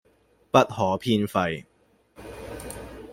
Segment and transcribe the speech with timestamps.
[0.49, 1.65] 不可偏廢